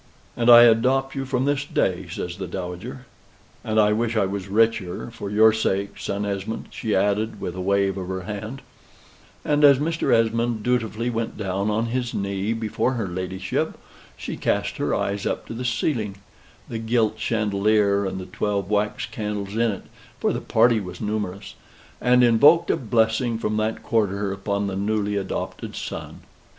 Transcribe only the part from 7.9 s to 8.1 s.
of